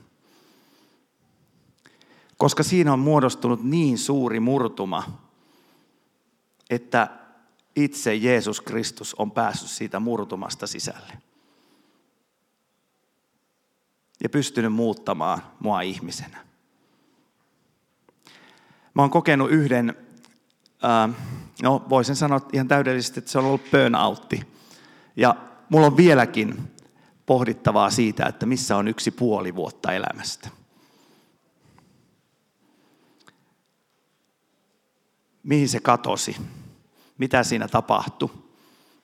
Koska 2.37 2.63
siinä 2.63 2.93
on 2.93 2.99
muodostunut 2.99 3.63
niin 3.63 3.97
suuri 3.97 4.39
murtuma, 4.39 5.03
että 6.69 7.07
itse 7.75 8.15
Jeesus 8.15 8.61
Kristus 8.61 9.15
on 9.15 9.31
päässyt 9.31 9.69
siitä 9.69 9.99
murtumasta 9.99 10.67
sisälle 10.67 11.30
ja 14.23 14.29
pystynyt 14.29 14.73
muuttamaan 14.73 15.43
mua 15.59 15.81
ihmisenä. 15.81 16.37
Mä 18.93 19.01
oon 19.01 19.09
kokenut 19.09 19.51
yhden, 19.51 19.95
no 21.61 21.85
voisin 21.89 22.15
sanoa 22.15 22.41
ihan 22.53 22.67
täydellisesti, 22.67 23.19
että 23.19 23.31
se 23.31 23.39
on 23.39 23.45
ollut 23.45 23.71
burnoutti. 23.71 24.47
Ja 25.15 25.35
mulla 25.69 25.87
on 25.87 25.97
vieläkin 25.97 26.71
pohdittavaa 27.25 27.89
siitä, 27.89 28.25
että 28.25 28.45
missä 28.45 28.77
on 28.77 28.87
yksi 28.87 29.11
puoli 29.11 29.55
vuotta 29.55 29.93
elämästä. 29.93 30.49
Mihin 35.43 35.69
se 35.69 35.79
katosi? 35.79 36.37
Mitä 37.17 37.43
siinä 37.43 37.67
tapahtui? 37.67 38.29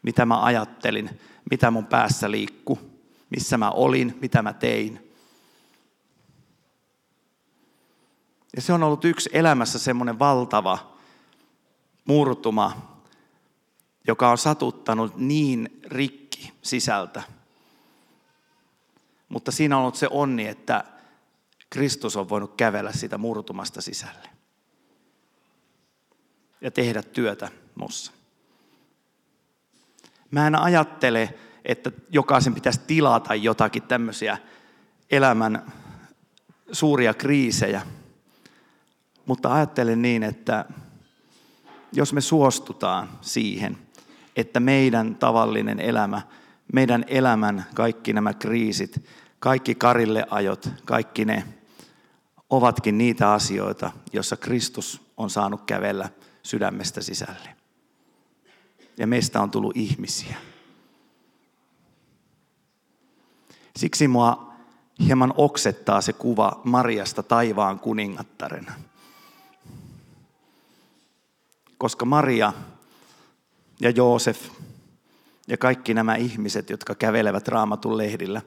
Mitä 0.01 0.25
mä 0.25 0.43
ajattelin? 0.43 1.19
Mitä 1.51 1.71
mun 1.71 1.85
päässä 1.85 2.31
liikkui? 2.31 2.77
Missä 3.29 3.57
mä 3.57 3.71
olin? 3.71 4.17
Mitä 4.21 4.41
mä 4.41 4.53
tein? 4.53 5.06
Ja 8.57 8.61
se 8.61 8.73
on 8.73 8.83
ollut 8.83 9.05
yksi 9.05 9.29
elämässä 9.33 9.79
semmoinen 9.79 10.19
valtava 10.19 10.97
murtuma, 12.05 12.97
joka 14.07 14.29
on 14.29 14.37
satuttanut 14.37 15.15
niin 15.15 15.79
rikki 15.85 16.53
sisältä. 16.61 17.23
Mutta 19.29 19.51
siinä 19.51 19.75
on 19.77 19.81
ollut 19.81 19.95
se 19.95 20.07
onni, 20.11 20.47
että 20.47 20.83
Kristus 21.69 22.15
on 22.15 22.29
voinut 22.29 22.55
kävellä 22.55 22.91
sitä 22.91 23.17
murtumasta 23.17 23.81
sisälle 23.81 24.29
ja 26.61 26.71
tehdä 26.71 27.01
työtä 27.01 27.49
mussa. 27.75 28.11
Mä 30.31 30.47
en 30.47 30.55
ajattele, 30.55 31.33
että 31.65 31.91
jokaisen 32.09 32.53
pitäisi 32.53 32.81
tilata 32.87 33.35
jotakin 33.35 33.83
tämmöisiä 33.83 34.37
elämän 35.11 35.73
suuria 36.71 37.13
kriisejä, 37.13 37.81
mutta 39.27 39.53
ajattelen 39.53 40.01
niin, 40.01 40.23
että 40.23 40.65
jos 41.91 42.13
me 42.13 42.21
suostutaan 42.21 43.09
siihen, 43.21 43.77
että 44.35 44.59
meidän 44.59 45.15
tavallinen 45.15 45.79
elämä, 45.79 46.21
meidän 46.73 47.05
elämän 47.07 47.65
kaikki 47.73 48.13
nämä 48.13 48.33
kriisit, 48.33 49.05
kaikki 49.39 49.75
karille 49.75 50.25
ajot, 50.29 50.69
kaikki 50.85 51.25
ne 51.25 51.43
ovatkin 52.49 52.97
niitä 52.97 53.31
asioita, 53.31 53.91
joissa 54.13 54.37
Kristus 54.37 55.01
on 55.17 55.29
saanut 55.29 55.61
kävellä 55.65 56.09
sydämestä 56.43 57.01
sisälle. 57.01 57.55
Ja 58.97 59.07
meistä 59.07 59.41
on 59.41 59.51
tullut 59.51 59.77
ihmisiä. 59.77 60.35
Siksi 63.75 64.07
mua 64.07 64.53
hieman 64.99 65.33
oksettaa 65.37 66.01
se 66.01 66.13
kuva 66.13 66.61
Mariasta 66.63 67.23
taivaan 67.23 67.79
kuningattarena– 67.79 68.71
koska 71.77 72.05
Maria 72.05 72.53
ja 73.79 73.89
Joosef 73.89 74.49
ja 75.47 75.57
kaikki 75.57 75.93
nämä 75.93 76.15
ihmiset, 76.15 76.69
jotka 76.69 76.95
kävelevät 76.95 77.47
raamatun 77.47 77.97
lehdillä, 77.97 78.41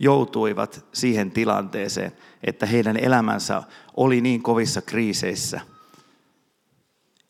joutuivat 0.00 0.84
siihen 0.92 1.30
tilanteeseen, 1.30 2.12
että 2.44 2.66
heidän 2.66 2.96
elämänsä 2.96 3.62
oli 3.96 4.20
niin 4.20 4.42
kovissa 4.42 4.82
kriiseissä. 4.82 5.60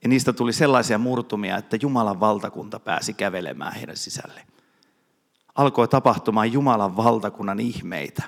Ja 0.03 0.09
niistä 0.09 0.33
tuli 0.33 0.53
sellaisia 0.53 0.99
murtumia, 0.99 1.57
että 1.57 1.79
Jumalan 1.83 2.21
valtakunta 2.21 2.81
pääsi 2.81 3.15
kävelemään 3.15 3.75
heidän 3.75 3.97
sisälle. 3.97 4.47
Alkoi 5.55 5.89
tapahtumaan 5.89 6.53
Jumalan 6.53 6.97
valtakunnan 6.97 7.61
ihmeitä. 7.61 8.23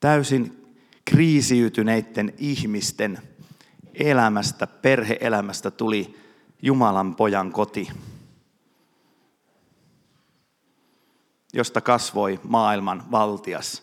Täysin 0.00 0.74
kriisiytyneiden 1.04 2.34
ihmisten 2.38 3.18
elämästä, 3.94 4.66
perheelämästä 4.66 5.70
tuli 5.70 6.20
Jumalan 6.62 7.14
pojan 7.14 7.52
koti, 7.52 7.88
josta 11.52 11.80
kasvoi 11.80 12.40
maailman 12.42 13.10
valtias, 13.10 13.82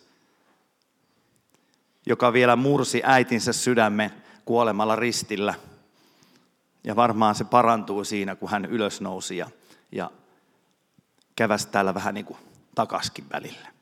joka 2.06 2.34
vielä 2.34 2.56
mursi 2.56 3.02
äitinsä 3.06 3.54
sydämen 3.54 4.12
kuolemalla 4.46 4.96
ristillä. 4.96 5.54
Ja 6.84 6.96
varmaan 6.96 7.36
se 7.36 7.44
parantuu 7.44 8.04
siinä, 8.04 8.36
kun 8.36 8.50
hän 8.50 8.66
ylösnousi 8.66 9.38
ja, 9.38 9.50
ja 9.92 10.12
käväsi 11.36 11.68
täällä 11.68 11.94
vähän 11.94 12.14
niin 12.14 12.26
kuin 12.26 12.40
takaskin 12.76 13.26
välillä. 13.34 13.79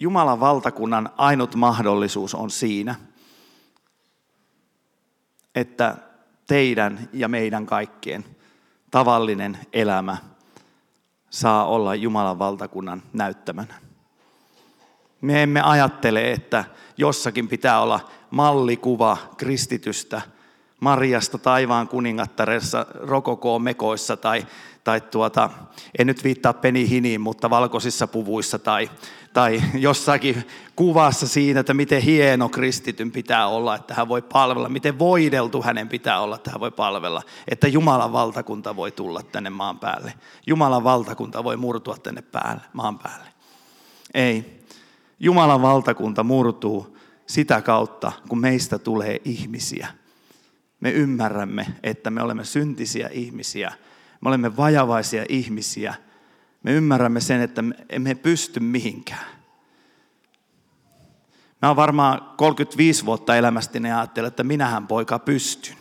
Jumalan 0.00 0.40
valtakunnan 0.40 1.10
ainut 1.16 1.54
mahdollisuus 1.54 2.34
on 2.34 2.50
siinä, 2.50 2.94
että 5.54 5.96
teidän 6.46 7.08
ja 7.12 7.28
meidän 7.28 7.66
kaikkien 7.66 8.24
tavallinen 8.90 9.58
elämä 9.72 10.16
saa 11.30 11.66
olla 11.66 11.94
Jumalan 11.94 12.38
valtakunnan 12.38 13.02
näyttämänä. 13.12 13.74
Me 15.20 15.42
emme 15.42 15.60
ajattele, 15.60 16.32
että 16.32 16.64
jossakin 16.96 17.48
pitää 17.48 17.80
olla 17.80 18.00
mallikuva 18.30 19.16
kristitystä– 19.36 20.22
Marjasta 20.80 21.38
taivaan 21.38 21.88
kuningattaressa 21.88 22.86
rokokoo 22.94 23.58
mekoissa 23.58 24.16
tai, 24.16 24.46
tai 24.84 25.00
tuota, 25.00 25.50
en 25.98 26.06
nyt 26.06 26.24
viittaa 26.24 26.52
penihiniin, 26.52 27.20
mutta 27.20 27.50
valkoisissa 27.50 28.06
puvuissa 28.06 28.58
tai, 28.58 28.90
tai 29.32 29.62
jossakin 29.74 30.44
kuvassa 30.76 31.28
siinä, 31.28 31.60
että 31.60 31.74
miten 31.74 32.02
hieno 32.02 32.48
kristityn 32.48 33.10
pitää 33.10 33.48
olla, 33.48 33.74
että 33.74 33.94
hän 33.94 34.08
voi 34.08 34.22
palvella, 34.22 34.68
miten 34.68 34.98
voideltu 34.98 35.62
hänen 35.62 35.88
pitää 35.88 36.20
olla, 36.20 36.36
että 36.36 36.50
hän 36.50 36.60
voi 36.60 36.70
palvella, 36.70 37.22
että 37.48 37.68
Jumalan 37.68 38.12
valtakunta 38.12 38.76
voi 38.76 38.92
tulla 38.92 39.22
tänne 39.22 39.50
maan 39.50 39.78
päälle. 39.78 40.14
Jumalan 40.46 40.84
valtakunta 40.84 41.44
voi 41.44 41.56
murtua 41.56 41.96
tänne 42.02 42.22
päälle, 42.22 42.62
maan 42.72 42.98
päälle. 42.98 43.28
Ei. 44.14 44.62
Jumalan 45.20 45.62
valtakunta 45.62 46.24
murtuu 46.24 46.96
sitä 47.26 47.62
kautta, 47.62 48.12
kun 48.28 48.38
meistä 48.38 48.78
tulee 48.78 49.20
ihmisiä– 49.24 49.88
me 50.86 50.92
ymmärrämme, 50.92 51.66
että 51.82 52.10
me 52.10 52.22
olemme 52.22 52.44
syntisiä 52.44 53.08
ihmisiä, 53.08 53.72
me 54.20 54.28
olemme 54.28 54.56
vajavaisia 54.56 55.24
ihmisiä. 55.28 55.94
Me 56.62 56.72
ymmärrämme 56.72 57.20
sen, 57.20 57.40
että 57.40 57.62
me 57.62 57.74
emme 57.88 58.14
pysty 58.14 58.60
mihinkään. 58.60 59.26
Mä 61.62 61.68
oon 61.68 61.76
varmaan 61.76 62.20
35 62.36 63.04
vuotta 63.04 63.36
elämästäni 63.36 63.88
ja 63.88 63.98
ajattelen, 63.98 64.28
että 64.28 64.44
minähän 64.44 64.86
poika 64.86 65.18
pystyn. 65.18 65.76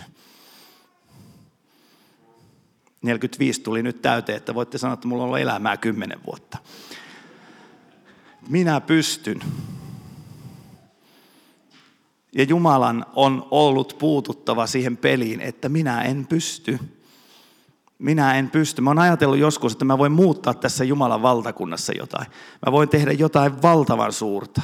45 3.01 3.61
tuli 3.61 3.83
nyt 3.83 4.01
täyteen, 4.01 4.37
että 4.37 4.55
voitte 4.55 4.77
sanoa, 4.77 4.93
että 4.93 5.07
mulla 5.07 5.23
on 5.23 5.27
ollut 5.27 5.39
elämää 5.39 5.77
10 5.77 6.19
vuotta. 6.25 6.57
Minä 8.49 8.81
pystyn. 8.81 9.41
Ja 12.35 12.43
Jumalan 12.43 13.05
on 13.15 13.47
ollut 13.51 13.95
puututtava 13.99 14.67
siihen 14.67 14.97
peliin, 14.97 15.41
että 15.41 15.69
minä 15.69 16.01
en 16.01 16.27
pysty. 16.27 16.79
Minä 17.99 18.33
en 18.33 18.49
pysty. 18.49 18.81
Mä 18.81 18.89
oon 18.89 18.99
ajatellut 18.99 19.37
joskus, 19.37 19.71
että 19.71 19.85
mä 19.85 19.97
voin 19.97 20.11
muuttaa 20.11 20.53
tässä 20.53 20.83
Jumalan 20.83 21.21
valtakunnassa 21.21 21.93
jotain. 21.97 22.27
Mä 22.65 22.71
voin 22.71 22.89
tehdä 22.89 23.11
jotain 23.11 23.61
valtavan 23.61 24.13
suurta. 24.13 24.61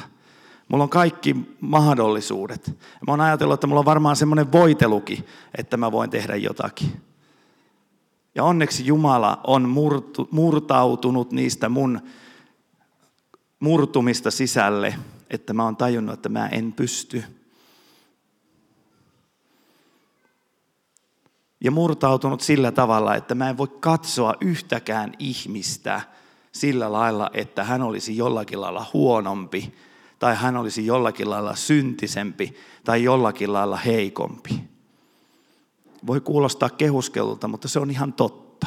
Mulla 0.68 0.84
on 0.84 0.90
kaikki 0.90 1.36
mahdollisuudet. 1.60 2.68
Mä 3.06 3.12
oon 3.12 3.20
ajatellut, 3.20 3.54
että 3.54 3.66
mulla 3.66 3.78
on 3.78 3.84
varmaan 3.84 4.16
semmoinen 4.16 4.52
voitelukin, 4.52 5.26
että 5.58 5.76
mä 5.76 5.92
voin 5.92 6.10
tehdä 6.10 6.36
jotakin. 6.36 7.02
Ja 8.34 8.44
onneksi 8.44 8.86
Jumala 8.86 9.40
on 9.44 9.68
murtu, 9.68 10.28
murtautunut 10.30 11.32
niistä 11.32 11.68
mun 11.68 12.00
murtumista 13.60 14.30
sisälle, 14.30 14.94
että 15.30 15.52
mä 15.52 15.64
oon 15.64 15.76
tajunnut, 15.76 16.14
että 16.14 16.28
mä 16.28 16.46
en 16.46 16.72
pysty. 16.72 17.24
Ja 21.64 21.70
murtautunut 21.70 22.40
sillä 22.40 22.72
tavalla, 22.72 23.14
että 23.14 23.34
mä 23.34 23.50
en 23.50 23.58
voi 23.58 23.68
katsoa 23.80 24.34
yhtäkään 24.40 25.12
ihmistä 25.18 26.00
sillä 26.52 26.92
lailla, 26.92 27.30
että 27.34 27.64
hän 27.64 27.82
olisi 27.82 28.16
jollakin 28.16 28.60
lailla 28.60 28.86
huonompi 28.92 29.74
tai 30.18 30.36
hän 30.36 30.56
olisi 30.56 30.86
jollakin 30.86 31.30
lailla 31.30 31.56
syntisempi 31.56 32.56
tai 32.84 33.02
jollakin 33.02 33.52
lailla 33.52 33.76
heikompi. 33.76 34.64
Voi 36.06 36.20
kuulostaa 36.20 36.70
kehuskelulta, 36.70 37.48
mutta 37.48 37.68
se 37.68 37.78
on 37.78 37.90
ihan 37.90 38.12
totta. 38.12 38.66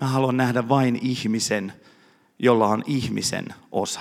Mä 0.00 0.06
haluan 0.06 0.36
nähdä 0.36 0.68
vain 0.68 0.98
ihmisen, 1.02 1.72
jolla 2.38 2.66
on 2.66 2.82
ihmisen 2.86 3.46
osa. 3.72 4.00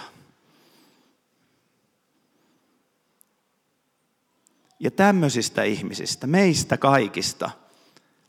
Ja 4.81 4.91
tämmöisistä 4.91 5.63
ihmisistä, 5.63 6.27
meistä 6.27 6.77
kaikista, 6.77 7.51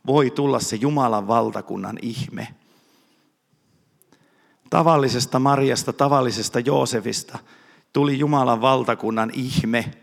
voi 0.07 0.31
tulla 0.31 0.61
se 0.61 0.77
Jumalan 0.77 1.29
valtakunnan 1.29 1.99
ihme. 2.03 2.49
Tavallisesta 4.71 5.39
Mariasta, 5.39 5.93
tavallisesta 5.93 6.61
Joosefista 6.61 7.39
tuli 7.93 8.19
Jumalan 8.19 8.61
valtakunnan 8.61 9.31
ihme. 9.35 9.95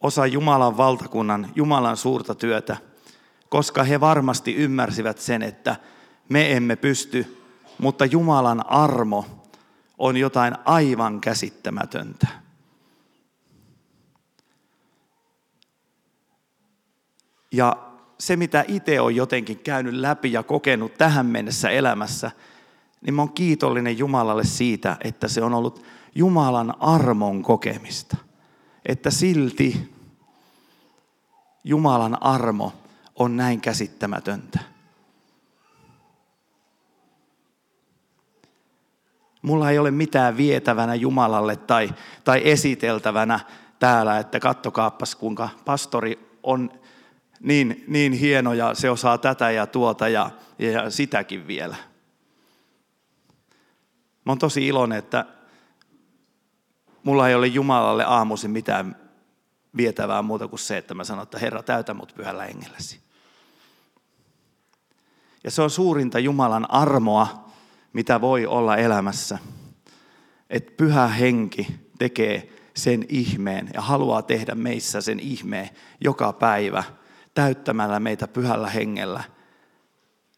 Osa 0.00 0.26
Jumalan 0.26 0.76
valtakunnan, 0.76 1.52
Jumalan 1.54 1.96
suurta 1.96 2.34
työtä, 2.34 2.76
koska 3.48 3.84
he 3.84 4.00
varmasti 4.00 4.54
ymmärsivät 4.54 5.18
sen, 5.18 5.42
että 5.42 5.76
me 6.28 6.52
emme 6.52 6.76
pysty, 6.76 7.38
mutta 7.78 8.04
Jumalan 8.04 8.70
armo 8.70 9.26
on 9.98 10.16
jotain 10.16 10.54
aivan 10.64 11.20
käsittämätöntä. 11.20 12.47
Ja 17.52 17.76
se, 18.18 18.36
mitä 18.36 18.64
itse 18.68 19.00
on 19.00 19.16
jotenkin 19.16 19.58
käynyt 19.58 19.94
läpi 19.94 20.32
ja 20.32 20.42
kokenut 20.42 20.94
tähän 20.94 21.26
mennessä 21.26 21.70
elämässä, 21.70 22.30
niin 23.00 23.14
mä 23.14 23.22
oon 23.22 23.32
kiitollinen 23.32 23.98
Jumalalle 23.98 24.44
siitä, 24.44 24.96
että 25.04 25.28
se 25.28 25.42
on 25.42 25.54
ollut 25.54 25.82
Jumalan 26.14 26.74
armon 26.80 27.42
kokemista. 27.42 28.16
Että 28.86 29.10
silti 29.10 29.94
Jumalan 31.64 32.22
armo 32.22 32.72
on 33.16 33.36
näin 33.36 33.60
käsittämätöntä. 33.60 34.58
Mulla 39.42 39.70
ei 39.70 39.78
ole 39.78 39.90
mitään 39.90 40.36
vietävänä 40.36 40.94
Jumalalle 40.94 41.56
tai, 41.56 41.90
tai 42.24 42.40
esiteltävänä 42.44 43.40
täällä, 43.78 44.18
että 44.18 44.40
kattokaappas 44.40 45.14
kuinka 45.14 45.48
pastori 45.64 46.38
on 46.42 46.70
niin, 47.40 47.84
niin 47.86 48.12
hieno 48.12 48.52
ja 48.52 48.74
se 48.74 48.90
osaa 48.90 49.18
tätä 49.18 49.50
ja 49.50 49.66
tuota 49.66 50.08
ja, 50.08 50.30
ja 50.58 50.90
sitäkin 50.90 51.46
vielä. 51.46 51.76
Mä 54.24 54.32
oon 54.32 54.38
tosi 54.38 54.66
iloinen, 54.66 54.98
että 54.98 55.24
mulla 57.02 57.28
ei 57.28 57.34
ole 57.34 57.46
Jumalalle 57.46 58.04
aamuisin 58.04 58.50
mitään 58.50 58.96
vietävää 59.76 60.22
muuta 60.22 60.48
kuin 60.48 60.60
se, 60.60 60.76
että 60.76 60.94
mä 60.94 61.04
sanon, 61.04 61.22
että 61.22 61.38
Herra, 61.38 61.62
täytä 61.62 61.94
mut 61.94 62.12
pyhällä 62.16 62.44
hengelläsi. 62.44 63.00
Ja 65.44 65.50
se 65.50 65.62
on 65.62 65.70
suurinta 65.70 66.18
Jumalan 66.18 66.70
armoa, 66.70 67.50
mitä 67.92 68.20
voi 68.20 68.46
olla 68.46 68.76
elämässä. 68.76 69.38
Että 70.50 70.72
pyhä 70.76 71.06
henki 71.06 71.66
tekee 71.98 72.52
sen 72.76 73.06
ihmeen 73.08 73.70
ja 73.74 73.80
haluaa 73.80 74.22
tehdä 74.22 74.54
meissä 74.54 75.00
sen 75.00 75.20
ihmeen 75.20 75.70
joka 76.00 76.32
päivä– 76.32 76.84
täyttämällä 77.38 78.00
meitä 78.00 78.28
pyhällä 78.28 78.70
hengellä 78.70 79.24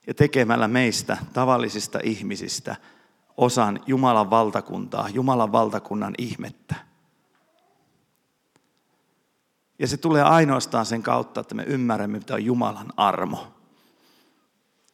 ja 0.07 0.15
tekemällä 0.15 0.69
meistä 0.69 1.17
tavallisista 1.33 1.99
ihmisistä 2.03 2.77
osan 3.37 3.81
Jumalan 3.87 4.31
valtakuntaa, 4.31 5.09
Jumalan 5.09 5.53
valtakunnan 5.53 6.15
ihmettä. 6.19 6.75
Ja 9.79 9.87
se 9.87 9.97
tulee 9.97 10.23
ainoastaan 10.23 10.87
sen 10.87 11.03
kautta, 11.03 11.41
että 11.41 11.55
me 11.55 11.63
ymmärrämme, 11.63 12.19
mitä 12.19 12.35
on 12.35 12.45
Jumalan 12.45 12.93
armo. 12.97 13.53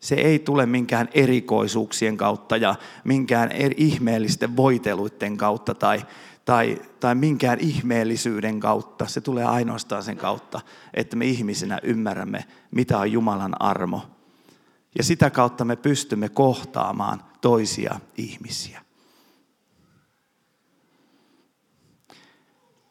Se 0.00 0.14
ei 0.14 0.38
tule 0.38 0.66
minkään 0.66 1.08
erikoisuuksien 1.14 2.16
kautta 2.16 2.56
ja 2.56 2.74
minkään 3.04 3.50
ihmeellisten 3.76 4.56
voiteluiden 4.56 5.36
kautta 5.36 5.74
tai, 5.74 6.06
tai, 6.46 6.82
tai 7.00 7.14
minkään 7.14 7.60
ihmeellisyyden 7.60 8.60
kautta. 8.60 9.06
Se 9.06 9.20
tulee 9.20 9.44
ainoastaan 9.44 10.02
sen 10.02 10.16
kautta, 10.16 10.60
että 10.94 11.16
me 11.16 11.24
ihmisinä 11.24 11.78
ymmärrämme, 11.82 12.44
mitä 12.70 12.98
on 12.98 13.12
Jumalan 13.12 13.62
armo. 13.62 14.02
Ja 14.98 15.04
sitä 15.04 15.30
kautta 15.30 15.64
me 15.64 15.76
pystymme 15.76 16.28
kohtaamaan 16.28 17.22
toisia 17.40 18.00
ihmisiä. 18.16 18.82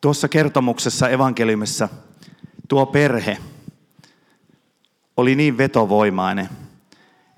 Tuossa 0.01 0.27
kertomuksessa 0.27 1.09
evankeliumissa 1.09 1.89
tuo 2.67 2.85
perhe 2.85 3.37
oli 5.17 5.35
niin 5.35 5.57
vetovoimainen, 5.57 6.49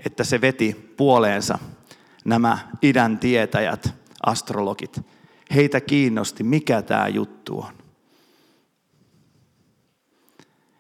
että 0.06 0.24
se 0.24 0.42
veti 0.42 0.94
puoleensa 0.98 1.60
nämä 2.26 2.58
idän 2.82 3.18
tietäjät, 3.18 3.94
astrologit. 4.26 5.02
Heitä 5.56 5.82
kiinnosti, 5.82 6.44
mikä 6.44 6.82
tämä 6.82 7.08
juttu 7.08 7.60
on. 7.60 7.74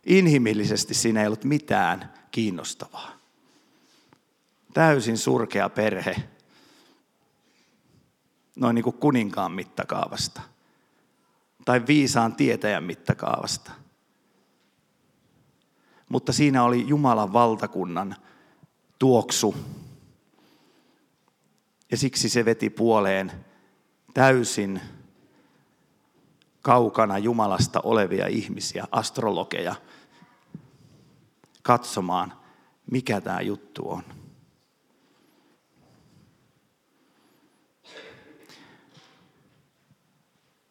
Inhimillisesti 0.05 0.93
siinä 0.93 1.21
ei 1.21 1.27
ollut 1.27 1.43
mitään 1.43 2.13
kiinnostavaa. 2.31 3.11
Täysin 4.73 5.17
surkea 5.17 5.69
perhe, 5.69 6.15
noin 8.55 8.75
niin 8.75 8.83
kuin 8.83 8.97
kuninkaan 8.97 9.51
mittakaavasta– 9.51 10.41
tai 11.67 11.81
viisaan 11.87 12.35
tietäjän 12.35 12.83
mittakaavasta. 12.83 13.71
Mutta 16.09 16.33
siinä 16.33 16.63
oli 16.63 16.87
Jumalan 16.87 17.33
valtakunnan 17.33 18.15
tuoksu. 18.99 19.55
Ja 21.91 21.97
siksi 21.97 22.29
se 22.29 22.45
veti 22.45 22.69
puoleen 22.69 23.31
täysin 24.17 24.81
kaukana 26.61 27.17
Jumalasta 27.17 27.79
olevia 27.83 28.27
ihmisiä, 28.27 28.87
astrologeja, 28.91 29.75
katsomaan, 31.61 32.33
mikä 32.91 33.21
tämä 33.21 33.41
juttu 33.41 33.89
on. 33.89 34.03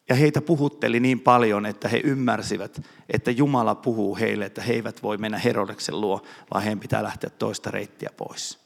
Ja 0.09 0.15
heitä 0.15 0.41
puhutteli 0.41 1.01
niin 1.01 1.21
paljon, 1.21 1.67
että 1.67 1.89
he 1.89 2.01
ymmärsivät, 2.05 2.83
että 3.09 3.31
Jumala 3.31 3.75
puhuu 3.75 4.17
heille, 4.17 4.45
että 4.45 4.63
he 4.63 4.73
eivät 4.73 5.03
voi 5.03 5.17
mennä 5.17 5.39
Herodeksen 5.39 6.01
luo, 6.01 6.23
vaan 6.55 6.63
heidän 6.63 6.81
pitää 6.81 7.03
lähteä 7.03 7.31
toista 7.31 7.71
reittiä 7.71 8.11
pois. 8.17 8.66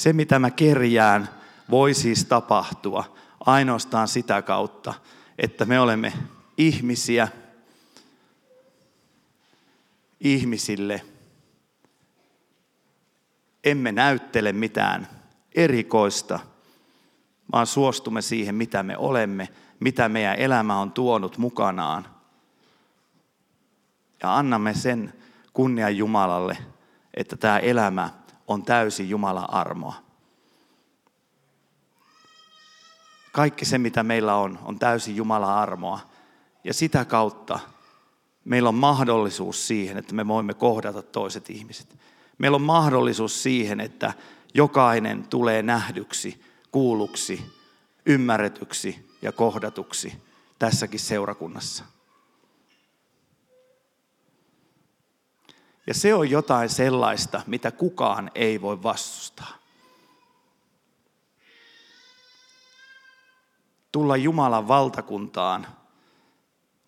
Se, 0.00 0.12
mitä 0.12 0.38
mä 0.38 0.50
kerjään, 0.50 1.28
voi 1.70 1.94
siis 1.94 2.24
tapahtua 2.24 3.16
ainoastaan 3.46 4.08
sitä 4.08 4.42
kautta, 4.42 4.94
että 5.38 5.64
me 5.64 5.80
olemme 5.80 6.12
ihmisiä, 6.56 7.28
ihmisille. 10.20 11.02
Emme 13.64 13.92
näyttele 13.92 14.52
mitään 14.52 15.08
erikoista, 15.54 16.40
vaan 17.52 17.66
suostumme 17.66 18.22
siihen, 18.22 18.54
mitä 18.54 18.82
me 18.82 18.96
olemme, 18.96 19.48
mitä 19.80 20.08
meidän 20.08 20.36
elämä 20.36 20.80
on 20.80 20.92
tuonut 20.92 21.38
mukanaan. 21.38 22.06
Ja 24.22 24.36
annamme 24.36 24.74
sen 24.74 25.12
kunnian 25.52 25.96
Jumalalle, 25.96 26.58
että 27.14 27.36
tämä 27.36 27.58
elämä 27.58 28.10
on 28.50 28.62
täysin 28.62 29.10
Jumalan 29.10 29.54
armoa. 29.54 29.94
Kaikki 33.32 33.64
se, 33.64 33.78
mitä 33.78 34.02
meillä 34.02 34.34
on, 34.34 34.58
on 34.62 34.78
täysin 34.78 35.16
Jumalan 35.16 35.54
armoa. 35.54 36.00
Ja 36.64 36.74
sitä 36.74 37.04
kautta 37.04 37.58
meillä 38.44 38.68
on 38.68 38.74
mahdollisuus 38.74 39.66
siihen, 39.66 39.96
että 39.96 40.14
me 40.14 40.28
voimme 40.28 40.54
kohdata 40.54 41.02
toiset 41.02 41.50
ihmiset. 41.50 41.98
Meillä 42.38 42.54
on 42.54 42.62
mahdollisuus 42.62 43.42
siihen, 43.42 43.80
että 43.80 44.12
jokainen 44.54 45.26
tulee 45.28 45.62
nähdyksi 45.62 46.42
kuulluksi, 46.70 47.52
ymmärretyksi 48.06 49.10
ja 49.22 49.32
kohdatuksi 49.32 50.22
tässäkin 50.58 51.00
seurakunnassa. 51.00 51.84
Ja 55.90 55.94
se 55.94 56.14
on 56.14 56.30
jotain 56.30 56.68
sellaista, 56.68 57.42
mitä 57.46 57.70
kukaan 57.70 58.30
ei 58.34 58.60
voi 58.60 58.82
vastustaa. 58.82 59.52
Tulla 63.92 64.16
Jumalan 64.16 64.68
valtakuntaan, 64.68 65.66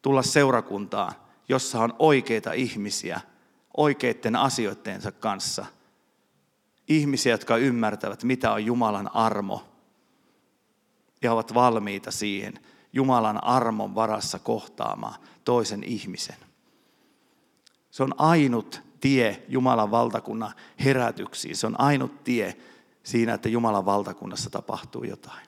tulla 0.03 0.23
seurakuntaan, 0.23 1.13
jossa 1.49 1.81
on 1.81 1.95
oikeita 1.99 2.53
ihmisiä 2.53 3.21
oikeiden 3.77 4.37
asioittensa 4.37 5.13
kanssa. 5.13 5.67
Ihmisiä, 6.89 7.33
jotka 7.33 7.57
ymmärtävät, 7.57 8.25
mitä 8.25 8.53
on 8.53 8.65
Jumalan 8.65 9.15
armo 9.15 9.65
ja 11.23 11.33
ovat 11.33 11.55
valmiita 11.55 12.11
siihen 12.11 12.55
Jumalan 12.93 13.45
armon 13.45 13.95
varassa 13.95 14.39
kohtaamaan 14.39 15.21
toisen 15.45 15.85
ihmisen. 15.85 16.37
Se 17.91 18.03
on 18.03 18.15
ainut 18.19 18.92
tie 19.03 19.43
Jumalan 19.49 19.91
valtakunnan 19.91 20.53
herätyksiin. 20.85 21.57
Se 21.57 21.67
on 21.67 21.81
ainut 21.81 22.25
tie 22.25 22.57
siinä, 23.03 23.35
että 23.35 23.49
Jumalan 23.49 23.85
valtakunnassa 23.85 24.51
tapahtuu 24.51 25.05
jotain. 25.05 25.47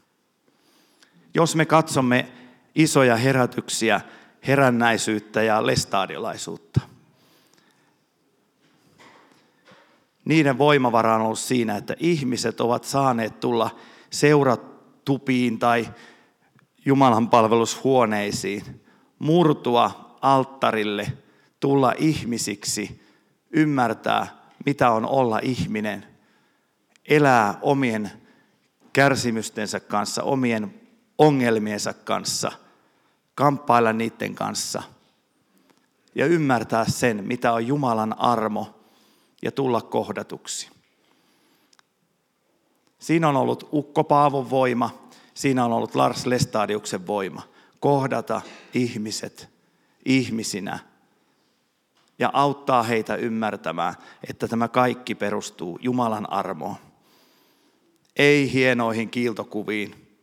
Jos 1.34 1.56
me 1.56 1.66
katsomme 1.66 2.28
isoja 2.74 3.16
herätyksiä, 3.16 4.00
herännäisyyttä 4.46 5.42
ja 5.42 5.66
lestadiolaisuutta, 5.66 6.80
niiden 10.24 10.58
voimavara 10.58 11.14
on 11.14 11.20
ollut 11.20 11.38
siinä, 11.38 11.76
että 11.76 11.94
ihmiset 11.98 12.60
ovat 12.60 12.84
saaneet 12.84 13.40
tulla 13.40 13.70
seurat 14.10 15.04
tupiin 15.04 15.58
tai 15.58 15.88
Jumalan 16.84 17.30
palvelushuoneisiin, 17.30 18.80
murtua 19.18 20.16
alttarille, 20.20 21.12
tulla 21.60 21.94
ihmisiksi, 21.98 23.03
ymmärtää, 23.54 24.26
mitä 24.66 24.90
on 24.90 25.06
olla 25.06 25.40
ihminen, 25.42 26.06
elää 27.08 27.58
omien 27.62 28.10
kärsimystensä 28.92 29.80
kanssa, 29.80 30.22
omien 30.22 30.80
ongelmiensa 31.18 31.92
kanssa, 31.92 32.52
kamppailla 33.34 33.92
niiden 33.92 34.34
kanssa 34.34 34.82
ja 36.14 36.26
ymmärtää 36.26 36.84
sen, 36.88 37.24
mitä 37.24 37.52
on 37.52 37.66
Jumalan 37.66 38.18
armo 38.18 38.80
ja 39.42 39.52
tulla 39.52 39.80
kohdatuksi. 39.80 40.70
Siinä 42.98 43.28
on 43.28 43.36
ollut 43.36 43.68
Ukko 43.72 44.04
Paavon 44.04 44.50
voima, 44.50 45.08
siinä 45.34 45.64
on 45.64 45.72
ollut 45.72 45.94
Lars 45.94 46.26
Lestadiuksen 46.26 47.06
voima. 47.06 47.42
Kohdata 47.80 48.40
ihmiset 48.74 49.48
ihmisinä 50.04 50.78
ja 52.18 52.30
auttaa 52.32 52.82
heitä 52.82 53.16
ymmärtämään, 53.16 53.94
että 54.28 54.48
tämä 54.48 54.68
kaikki 54.68 55.14
perustuu 55.14 55.78
Jumalan 55.82 56.32
armoon. 56.32 56.76
Ei 58.16 58.52
hienoihin 58.52 59.10
kiiltokuviin 59.10 60.16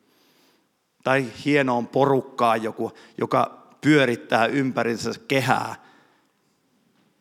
tai 1.04 1.26
hienoon 1.46 1.88
porukkaan, 1.88 2.64
joku, 2.64 2.92
joka 3.18 3.68
pyörittää 3.82 4.46
ympärinsä 4.46 5.12
kehää, 5.28 5.76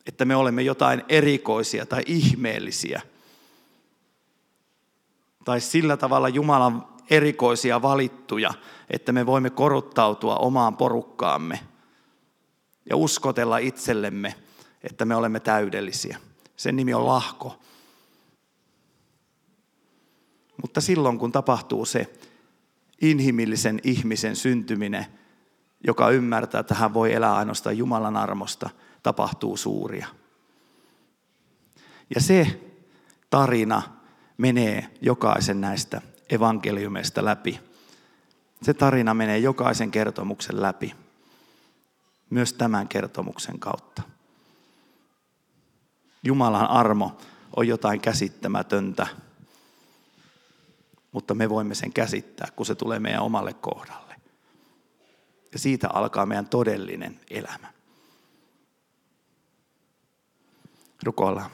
että 0.07 0.25
me 0.25 0.37
olemme 0.37 0.63
jotain 0.63 1.03
erikoisia 1.09 1.87
tai 1.87 2.03
ihmeellisiä– 2.07 3.01
tai 5.45 5.61
sillä 5.61 5.97
tavalla 5.97 6.29
Jumalan 6.29 6.87
erikoisia 7.11 7.83
valittuja, 7.83 8.55
että 8.91 9.13
me 9.13 9.27
voimme 9.27 9.51
koruttautua 9.51 10.37
omaan 10.37 10.77
porukkaamme 10.77 11.61
ja 12.91 12.97
uskotella 12.97 13.59
itsellemme, 13.59 14.35
että 14.83 15.05
me 15.05 15.15
olemme 15.15 15.41
täydellisiä. 15.41 16.19
Sen 16.57 16.77
nimi 16.77 16.95
on 16.95 17.07
lahko. 17.07 17.61
Mutta 20.63 20.81
silloin 20.81 21.19
kun 21.19 21.33
tapahtuu 21.33 21.85
se 21.85 22.13
inhimillisen 23.01 23.81
ihmisen 23.83 24.37
syntyminen, 24.37 25.07
joka 25.87 26.11
ymmärtää, 26.11 26.61
että 26.61 26.75
hän 26.75 26.95
voi 26.95 27.13
elää 27.13 27.37
ainoastaan 27.37 27.79
Jumalan 27.79 28.17
armosta, 28.17 28.71
tapahtuu 29.03 29.57
suuria. 29.57 30.07
Ja 32.15 32.21
se 32.21 32.61
tarina 33.31 33.83
menee 34.39 34.91
jokaisen 35.01 35.61
näistä 35.61 36.03
evankeliumeista 36.31 37.25
läpi. 37.25 37.61
Se 38.63 38.75
tarina 38.75 39.15
menee 39.15 39.39
jokaisen 39.39 39.91
kertomuksen 39.91 40.63
läpi, 40.63 40.95
myös 42.31 42.53
tämän 42.53 42.89
kertomuksen 42.89 43.59
kautta. 43.59 44.03
Jumalan 46.23 46.71
armo 46.71 47.19
on 47.57 47.69
jotain 47.69 48.01
käsittämätöntä, 48.01 49.07
mutta 51.13 51.35
me 51.35 51.49
voimme 51.49 51.75
sen 51.75 51.93
käsittää, 51.93 52.49
kun 52.57 52.67
se 52.67 52.75
tulee 52.75 52.99
meidän 52.99 53.23
omalle 53.23 53.53
kohdalle. 53.53 54.15
Ja 55.53 55.59
siitä 55.59 55.89
alkaa 55.93 56.27
meidän 56.27 56.49
todellinen 56.49 57.21
elämä. 57.31 57.73
Rukoillaan. 61.03 61.51